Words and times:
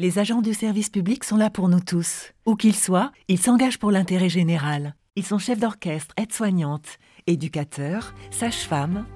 Les 0.00 0.18
agents 0.18 0.42
du 0.42 0.54
service 0.54 0.90
public 0.90 1.22
sont 1.22 1.36
là 1.36 1.50
pour 1.50 1.68
nous 1.68 1.78
tous. 1.78 2.32
Où 2.46 2.56
qu'ils 2.56 2.74
soient, 2.74 3.12
ils 3.28 3.38
s'engagent 3.38 3.78
pour 3.78 3.92
l'intérêt 3.92 4.28
général. 4.28 4.96
Ils 5.14 5.24
sont 5.24 5.38
chefs 5.38 5.60
d'orchestre, 5.60 6.12
aides-soignantes, 6.16 6.98
éducateurs, 7.28 8.12
sages-femmes. 8.32 9.06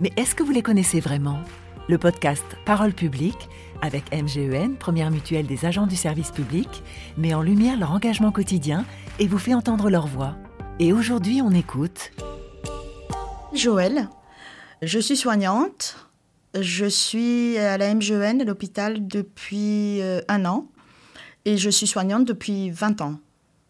Mais 0.00 0.10
est-ce 0.16 0.34
que 0.34 0.42
vous 0.42 0.50
les 0.50 0.60
connaissez 0.60 0.98
vraiment? 0.98 1.38
Le 1.88 1.98
podcast 1.98 2.42
Parole 2.66 2.94
publique, 2.94 3.48
avec 3.80 4.12
MGEN, 4.12 4.74
première 4.74 5.12
mutuelle 5.12 5.46
des 5.46 5.66
agents 5.66 5.86
du 5.86 5.94
service 5.94 6.32
public, 6.32 6.82
met 7.16 7.32
en 7.32 7.40
lumière 7.40 7.78
leur 7.78 7.92
engagement 7.92 8.32
quotidien 8.32 8.84
et 9.20 9.28
vous 9.28 9.38
fait 9.38 9.54
entendre 9.54 9.88
leur 9.88 10.08
voix. 10.08 10.36
Et 10.80 10.92
aujourd'hui, 10.92 11.42
on 11.42 11.52
écoute. 11.52 12.10
Joël, 13.52 14.08
je 14.82 14.98
suis 14.98 15.16
soignante 15.16 15.96
je 16.60 16.86
suis 16.86 17.58
à 17.58 17.76
la 17.78 17.94
MGN, 17.94 18.40
à 18.40 18.44
l'hôpital, 18.44 19.06
depuis 19.06 20.00
euh, 20.00 20.20
un 20.28 20.44
an 20.44 20.68
et 21.44 21.56
je 21.56 21.70
suis 21.70 21.86
soignante 21.86 22.24
depuis 22.24 22.70
20 22.70 23.00
ans. 23.00 23.18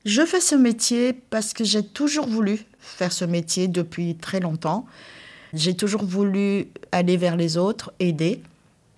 Je 0.05 0.25
fais 0.25 0.41
ce 0.41 0.55
métier 0.55 1.13
parce 1.13 1.53
que 1.55 1.65
j'ai 1.65 1.85
toujours 1.85 2.27
voulu 2.27 2.61
faire 2.79 3.13
ce 3.13 3.25
métier 3.25 3.69
depuis 3.69 4.17
très 4.17 4.41
longtemps. 4.41 4.87
J'ai 5.55 5.75
toujours 5.75 6.05
voulu 6.05 6.69
aller 6.93 7.17
vers 7.17 7.37
les 7.37 7.57
autres, 7.57 7.93
aider. 8.01 8.43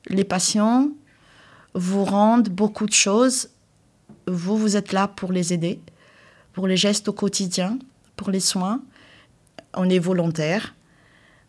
Les 0.08 0.24
patients 0.24 0.88
vous 1.74 2.04
rendent 2.04 2.48
beaucoup 2.48 2.86
de 2.86 2.92
choses. 2.92 3.50
Vous, 4.26 4.56
vous 4.56 4.76
êtes 4.76 4.92
là 4.92 5.06
pour 5.06 5.32
les 5.32 5.52
aider, 5.52 5.80
pour 6.52 6.66
les 6.66 6.76
gestes 6.76 7.08
au 7.08 7.12
quotidien, 7.12 7.78
pour 8.16 8.30
les 8.30 8.40
soins. 8.40 8.82
On 9.74 9.88
est 9.88 9.98
volontaire. 9.98 10.74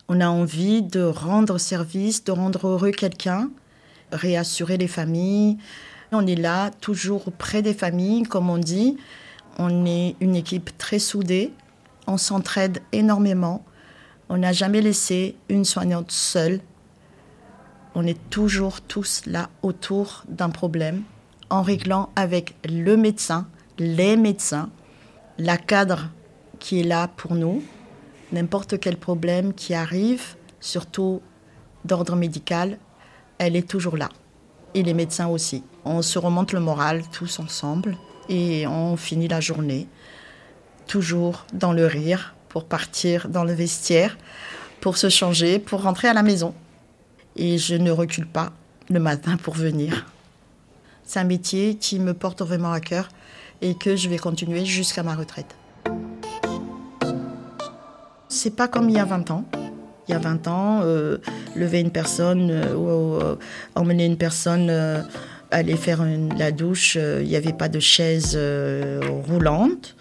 On 0.09 0.21
a 0.21 0.29
envie 0.29 0.81
de 0.81 1.01
rendre 1.01 1.57
service, 1.57 2.23
de 2.23 2.31
rendre 2.31 2.67
heureux 2.67 2.91
quelqu'un, 2.91 3.49
réassurer 4.13 4.77
les 4.77 4.87
familles. 4.87 5.57
On 6.13 6.25
est 6.25 6.35
là, 6.35 6.71
toujours 6.71 7.29
près 7.33 7.61
des 7.61 7.73
familles, 7.73 8.23
comme 8.23 8.49
on 8.49 8.57
dit. 8.57 8.97
On 9.59 9.85
est 9.85 10.15
une 10.21 10.35
équipe 10.35 10.77
très 10.77 10.99
soudée. 10.99 11.51
On 12.07 12.17
s'entraide 12.17 12.81
énormément. 12.93 13.65
On 14.29 14.37
n'a 14.37 14.53
jamais 14.53 14.79
laissé 14.79 15.35
une 15.49 15.65
soignante 15.65 16.11
seule. 16.11 16.61
On 17.93 18.05
est 18.05 18.29
toujours 18.29 18.79
tous 18.79 19.23
là 19.25 19.49
autour 19.61 20.23
d'un 20.29 20.49
problème, 20.49 21.03
en 21.49 21.63
réglant 21.63 22.09
avec 22.15 22.55
le 22.63 22.95
médecin, 22.95 23.47
les 23.77 24.15
médecins, 24.15 24.69
la 25.37 25.57
cadre 25.57 26.11
qui 26.59 26.79
est 26.79 26.83
là 26.83 27.09
pour 27.09 27.35
nous, 27.35 27.61
n'importe 28.31 28.79
quel 28.79 28.97
problème 28.97 29.53
qui 29.53 29.73
arrive, 29.73 30.35
surtout 30.59 31.21
d'ordre 31.85 32.15
médical, 32.15 32.77
elle 33.37 33.55
est 33.55 33.67
toujours 33.67 33.97
là. 33.97 34.09
Et 34.73 34.83
les 34.83 34.93
médecins 34.93 35.27
aussi. 35.27 35.63
On 35.85 36.01
se 36.01 36.19
remonte 36.19 36.53
le 36.53 36.59
moral 36.59 37.03
tous 37.11 37.39
ensemble 37.39 37.97
et 38.29 38.67
on 38.67 38.97
finit 38.97 39.27
la 39.27 39.39
journée 39.39 39.87
toujours 40.87 41.45
dans 41.53 41.73
le 41.73 41.85
rire 41.85 42.35
pour 42.49 42.65
partir 42.65 43.29
dans 43.29 43.43
le 43.43 43.53
vestiaire, 43.53 44.17
pour 44.81 44.97
se 44.97 45.09
changer, 45.09 45.59
pour 45.59 45.83
rentrer 45.83 46.07
à 46.07 46.13
la 46.13 46.23
maison. 46.23 46.53
Et 47.35 47.57
je 47.57 47.75
ne 47.75 47.91
recule 47.91 48.27
pas 48.27 48.51
le 48.89 48.99
matin 48.99 49.37
pour 49.37 49.53
venir. 49.53 50.05
C'est 51.03 51.19
un 51.19 51.23
métier 51.23 51.75
qui 51.75 51.99
me 51.99 52.13
porte 52.13 52.41
vraiment 52.41 52.71
à 52.71 52.79
cœur 52.79 53.09
et 53.61 53.75
que 53.75 53.95
je 53.95 54.09
vais 54.09 54.17
continuer 54.17 54.65
jusqu'à 54.65 55.03
ma 55.03 55.15
retraite. 55.15 55.55
C'est 58.47 58.55
pas 58.55 58.69
comme 58.69 58.89
il 58.89 58.95
y 58.95 58.99
a 58.99 59.03
20 59.03 59.29
ans. 59.31 59.43
Il 60.07 60.13
y 60.13 60.15
a 60.15 60.19
20 60.19 60.47
ans, 60.47 60.79
euh, 60.81 61.17
lever 61.57 61.81
une 61.81 61.91
personne 61.91 62.49
euh, 62.49 62.75
ou 62.75 63.15
euh, 63.21 63.35
emmener 63.75 64.05
une 64.05 64.15
personne 64.15 64.71
aller 65.51 65.75
faire 65.75 66.05
la 66.37 66.53
douche, 66.53 66.95
il 66.95 67.27
n'y 67.27 67.35
avait 67.35 67.51
pas 67.51 67.67
de 67.67 67.81
chaise 67.81 68.39
roulante. 69.27 69.97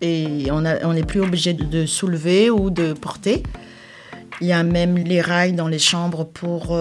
Et 0.00 0.46
on 0.52 0.60
n'est 0.62 1.02
plus 1.02 1.20
obligé 1.20 1.52
de, 1.52 1.84
soulever 1.84 2.48
ou 2.48 2.70
de 2.70 2.92
porter. 2.92 3.42
Il 4.40 4.46
y 4.46 4.52
a 4.52 4.62
même 4.62 4.96
les 4.96 5.20
rails 5.20 5.54
dans 5.54 5.66
les 5.66 5.80
chambres 5.80 6.26
pour 6.26 6.78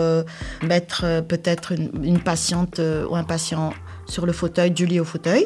mettre 0.62 1.24
peut-être 1.28 1.72
une, 1.72 1.90
une, 2.04 2.20
patiente 2.20 2.80
ou 3.10 3.16
un 3.16 3.24
patient 3.24 3.74
sur 4.06 4.28
le 4.28 4.32
fauteuil, 4.32 4.70
du 4.70 4.86
lit 4.86 5.00
au 5.00 5.06
fauteuil. 5.06 5.46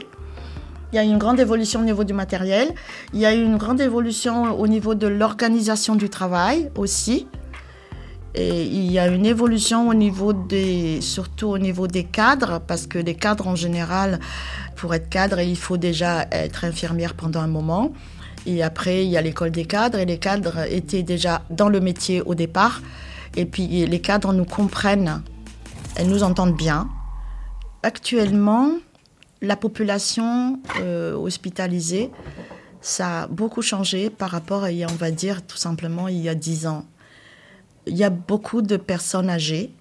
Il 0.92 0.98
y 0.98 1.00
a 1.00 1.04
une 1.04 1.18
grande 1.18 1.40
évolution 1.40 1.80
au 1.80 1.86
niveau 1.86 2.04
du 2.04 2.14
matériel. 2.14 2.74
Il 3.14 3.20
y 3.20 3.26
a 3.26 3.34
une 3.34 3.56
grande 3.58 3.80
évolution 3.80 4.60
au 4.60 4.68
niveau 4.68 4.94
de 4.94 5.08
l'organisation 5.08 5.96
du 5.96 6.10
travail 6.10 6.70
aussi. 6.76 7.28
Et 8.36 8.64
il 8.64 8.92
y 8.92 9.00
a 9.00 9.08
une 9.08 9.26
évolution 9.26 9.88
au 9.88 9.94
niveau 9.94 10.34
des, 10.34 11.00
surtout 11.02 11.48
au 11.48 11.58
niveau 11.58 11.88
des 11.88 12.04
cadres, 12.04 12.62
parce 12.66 12.88
que 12.88 12.98
les 12.98 13.16
cadres 13.16 13.48
en 13.48 13.56
général, 13.56 14.20
pour 14.76 14.94
être 14.94 15.10
cadre, 15.10 15.40
il 15.40 15.58
faut 15.58 15.78
déjà 15.78 16.28
être 16.32 16.66
infirmière 16.66 17.14
pendant 17.14 17.42
un 17.42 17.48
moment. 17.48 17.92
Et 18.46 18.64
après, 18.64 19.06
il 19.06 19.12
y 19.12 19.18
a 19.18 19.22
l'école 19.22 19.52
des 19.52 19.66
cadres, 19.66 20.00
et 20.00 20.06
les 20.06 20.18
cadres 20.18 20.60
étaient 20.70 21.04
déjà 21.04 21.42
dans 21.50 21.70
le 21.70 21.80
métier 21.80 22.22
au 22.22 22.36
départ. 22.36 22.82
Et 23.38 23.46
puis 23.46 23.86
les 23.86 24.02
cadres 24.02 24.34
nous 24.34 24.46
comprennent, 24.46 25.22
elles 25.96 26.10
nous 26.10 26.24
entendent 26.24 26.56
bien. 26.56 26.90
Actuellement, 27.84 28.72
la 29.42 29.56
population 29.56 30.60
euh, 30.80 31.16
hospitalisée, 31.16 32.12
ça 32.82 33.24
a 33.24 33.28
beaucoup 33.28 33.62
changé 33.62 34.10
par 34.10 34.30
rapport 34.30 34.64
à, 34.64 34.70
on 34.70 34.96
va 34.96 35.12
dire, 35.12 35.46
tout 35.46 35.58
simplement, 35.58 36.08
il 36.08 36.22
y 36.22 36.30
a 36.30 36.36
dix 36.36 36.68
ans. 36.68 36.86
Il 37.88 37.98
y 37.98 38.04
a 38.04 38.10
beaucoup 38.10 38.62
de 38.62 38.78
personnes 38.78 39.30
âgées 39.30 39.72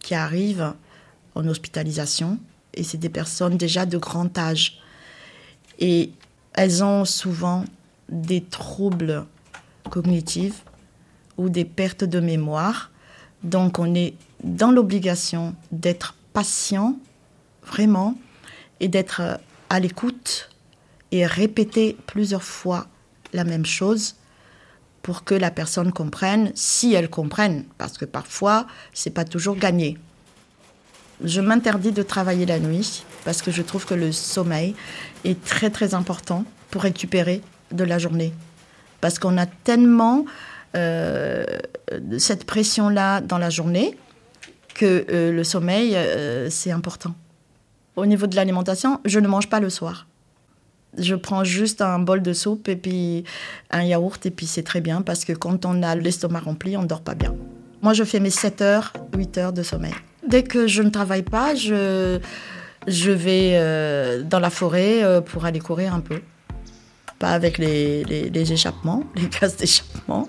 qui 0.00 0.14
arrivent 0.14 0.72
en 1.34 1.46
hospitalisation 1.46 2.38
et 2.74 2.82
c'est 2.82 2.98
des 2.98 3.08
personnes 3.08 3.56
déjà 3.56 3.86
de 3.86 3.98
grand 3.98 4.36
âge. 4.38 4.80
Et 5.78 6.12
elles 6.54 6.84
ont 6.84 7.04
souvent 7.04 7.64
des 8.08 8.42
troubles 8.42 9.26
cognitifs 9.90 10.64
ou 11.36 11.48
des 11.48 11.64
pertes 11.64 12.04
de 12.04 12.20
mémoire. 12.20 12.90
Donc 13.42 13.78
on 13.78 13.94
est 13.94 14.14
dans 14.44 14.70
l'obligation 14.70 15.54
d'être 15.72 16.14
patient, 16.32 16.96
vraiment, 17.64 18.16
et 18.80 18.88
d'être 18.88 19.20
euh, 19.20 19.36
à 19.68 19.78
l'écoute 19.78 20.50
et 21.12 21.26
répéter 21.26 21.96
plusieurs 22.06 22.42
fois 22.42 22.86
la 23.32 23.44
même 23.44 23.66
chose 23.66 24.16
pour 25.02 25.24
que 25.24 25.34
la 25.34 25.50
personne 25.50 25.92
comprenne, 25.92 26.52
si 26.54 26.92
elle 26.94 27.08
comprenne, 27.08 27.64
parce 27.78 27.96
que 27.96 28.04
parfois, 28.04 28.66
c'est 28.92 29.10
pas 29.10 29.24
toujours 29.24 29.56
gagné. 29.56 29.96
Je 31.22 31.40
m'interdis 31.40 31.92
de 31.92 32.02
travailler 32.02 32.46
la 32.46 32.58
nuit 32.58 33.04
parce 33.24 33.42
que 33.42 33.50
je 33.50 33.62
trouve 33.62 33.86
que 33.86 33.94
le 33.94 34.12
sommeil 34.12 34.74
est 35.24 35.42
très 35.44 35.70
très 35.70 35.94
important 35.94 36.44
pour 36.70 36.82
récupérer 36.82 37.42
de 37.72 37.84
la 37.84 37.98
journée. 37.98 38.32
Parce 39.00 39.18
qu'on 39.18 39.36
a 39.38 39.46
tellement 39.46 40.24
euh, 40.76 41.44
cette 42.18 42.44
pression-là 42.44 43.20
dans 43.20 43.38
la 43.38 43.50
journée 43.50 43.96
que 44.74 45.06
euh, 45.10 45.32
le 45.32 45.44
sommeil, 45.44 45.96
c'est 46.50 46.70
important. 46.70 47.14
Au 47.96 48.06
niveau 48.06 48.26
de 48.26 48.36
l'alimentation, 48.36 49.00
je 49.04 49.18
ne 49.18 49.28
mange 49.28 49.48
pas 49.48 49.60
le 49.60 49.70
soir. 49.70 50.06
Je 50.98 51.14
prends 51.14 51.44
juste 51.44 51.82
un 51.82 51.98
bol 51.98 52.22
de 52.22 52.32
soupe 52.32 52.68
et 52.68 52.76
puis 52.76 53.24
un 53.70 53.82
yaourt 53.82 54.24
et 54.26 54.30
puis 54.30 54.46
c'est 54.46 54.62
très 54.62 54.80
bien 54.80 55.02
parce 55.02 55.24
que 55.24 55.32
quand 55.32 55.64
on 55.64 55.82
a 55.82 55.94
l'estomac 55.94 56.40
rempli, 56.40 56.76
on 56.76 56.82
ne 56.82 56.86
dort 56.86 57.02
pas 57.02 57.14
bien. 57.14 57.34
Moi, 57.82 57.92
je 57.92 58.04
fais 58.04 58.20
mes 58.20 58.30
7 58.30 58.60
heures, 58.60 58.92
8 59.16 59.38
heures 59.38 59.52
de 59.52 59.62
sommeil. 59.62 59.94
Dès 60.26 60.42
que 60.42 60.66
je 60.66 60.82
ne 60.82 60.90
travaille 60.90 61.22
pas, 61.22 61.54
je, 61.54 62.18
je 62.86 63.10
vais 63.10 63.52
euh, 63.54 64.22
dans 64.22 64.40
la 64.40 64.50
forêt 64.50 65.02
euh, 65.02 65.20
pour 65.20 65.44
aller 65.44 65.60
courir 65.60 65.94
un 65.94 66.00
peu. 66.00 66.20
Pas 67.18 67.30
avec 67.30 67.58
les, 67.58 68.04
les, 68.04 68.28
les 68.28 68.52
échappements, 68.52 69.04
les 69.16 69.28
gaz 69.28 69.56
d'échappement. 69.56 70.28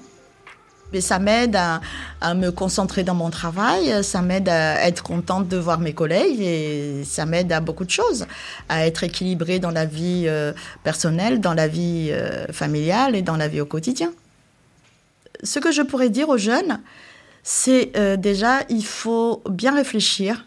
Mais 0.94 1.02
ça 1.02 1.20
m'aide 1.20 1.56
à, 1.56 2.34
me 2.34 2.50
concentrer 2.50 3.04
dans 3.04 3.16
mon 3.16 3.30
travail, 3.30 4.04
ça 4.04 4.22
m'aide 4.22 4.50
à 4.50 4.86
être 4.86 5.04
contente 5.04 5.48
de 5.48 5.58
voir 5.58 5.80
mes 5.80 5.94
collègues 5.94 6.42
et 6.42 7.04
ça 7.06 7.26
m'aide 7.26 7.52
à 7.52 7.62
beaucoup 7.62 7.86
de 7.86 7.90
choses, 7.90 8.26
à 8.68 8.86
être 8.86 9.04
équilibrée 9.04 9.60
dans 9.60 9.72
la 9.72 9.86
vie 9.86 10.26
euh, 10.28 10.54
personnelle, 10.84 11.40
dans 11.40 11.54
la 11.54 11.68
vie 11.68 12.10
euh, 12.12 12.46
familiale 12.52 13.16
et 13.16 13.22
dans 13.22 13.38
la 13.38 13.48
vie 13.48 13.62
au 13.62 13.66
quotidien. 13.66 14.12
Ce 15.44 15.60
que 15.60 15.72
je 15.72 15.82
pourrais 15.82 16.10
dire 16.10 16.30
aux 16.30 16.38
jeunes, 16.38 16.80
c'est 17.44 17.92
euh, 17.96 18.18
déjà, 18.18 18.60
il 18.70 18.86
faut 18.86 19.42
bien 19.50 19.74
réfléchir 19.74 20.46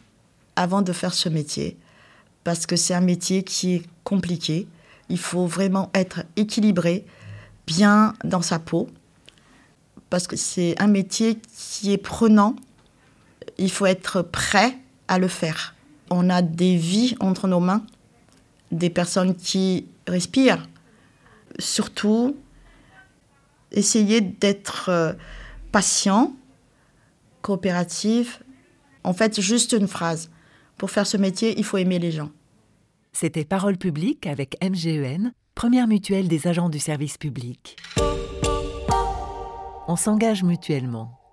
avant 0.57 0.83
de 0.83 0.93
faire 0.93 1.15
ce 1.15 1.29
métier, 1.29 1.77
parce 2.45 2.67
que 2.67 2.77
c'est 2.77 2.95
un 2.95 3.01
métier 3.01 3.43
qui 3.43 3.77
est 3.77 3.83
compliqué. 4.05 4.69
Il 5.09 5.19
faut 5.19 5.47
vraiment 5.47 5.91
être 5.95 6.23
équilibré, 6.37 7.05
bien 7.67 8.15
dans 8.23 8.43
sa 8.43 8.59
peau 8.59 8.89
parce 10.11 10.27
que 10.27 10.37
c'est 10.37 10.81
un 10.81 10.87
métier 10.87 11.39
qui 11.57 11.93
est 11.93 11.99
prenant. 11.99 12.57
Il 13.59 13.71
faut 13.71 13.87
être 13.87 14.23
prêt 14.23 14.79
à 15.09 15.19
le 15.19 15.29
faire. 15.29 15.75
On 16.11 16.31
a 16.31 16.43
des 16.43 16.77
vies 16.77 17.17
entre 17.21 17.49
nos 17.49 17.61
mains, 17.61 17.85
des 18.71 18.91
personnes 18.91 19.35
qui 19.35 19.87
respirent. 20.07 20.69
Surtout, 21.59 22.37
essayer 23.73 24.21
d'être 24.21 24.89
euh, 24.89 25.13
patient, 25.73 26.35
coopératif. 27.43 28.43
En 29.03 29.13
fait, 29.13 29.41
juste 29.41 29.73
une 29.73 29.89
phrase 29.89 30.31
Pour 30.79 30.91
faire 30.91 31.07
ce 31.07 31.17
métier, 31.17 31.55
il 31.59 31.65
faut 31.65 31.79
aimer 31.79 31.99
les 31.99 32.11
gens. 32.11 32.31
C'était 33.13 33.45
Parole 33.45 33.77
publique 33.77 34.27
avec 34.27 34.57
MGEN, 34.63 35.33
première 35.55 35.87
mutuelle 35.87 36.27
des 36.27 36.49
agents 36.49 36.69
du 36.69 36.81
service 36.81 37.17
public. 37.17 37.77
On 39.87 39.97
s'engage 39.97 40.43
mutuellement. 40.43 41.24